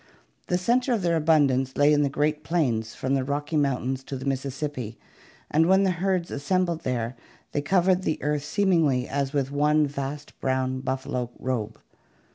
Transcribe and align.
The 0.47 0.57
center 0.57 0.93
of 0.93 1.03
their 1.03 1.15
abundance 1.15 1.77
lay 1.77 1.93
in 1.93 2.01
the 2.01 2.09
great 2.09 2.43
plains 2.43 2.95
from 2.95 3.13
the 3.13 3.23
Rocky 3.23 3.55
Moun 3.55 3.85
tains 3.93 4.03
to 4.07 4.17
the 4.17 4.25
Mississippi, 4.25 4.97
and 5.51 5.67
when 5.67 5.83
the 5.83 5.91
herds 5.91 6.31
assembled 6.31 6.81
there 6.81 7.15
they 7.51 7.61
covered 7.61 8.01
the 8.01 8.17
earth 8.23 8.43
seemingly 8.43 9.07
as 9.07 9.31
with 9.31 9.51
one 9.51 9.85
vast 9.85 10.39
brown 10.39 10.79
buffalo 10.79 11.29
robe. 11.37 11.79